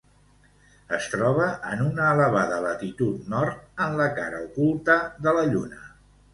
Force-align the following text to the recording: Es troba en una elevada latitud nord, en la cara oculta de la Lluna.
Es 0.95 1.09
troba 1.15 1.49
en 1.73 1.83
una 1.89 2.07
elevada 2.15 2.59
latitud 2.65 3.29
nord, 3.35 3.63
en 3.87 3.97
la 4.03 4.11
cara 4.19 4.43
oculta 4.49 4.99
de 5.29 5.39
la 5.41 5.49
Lluna. 5.55 5.89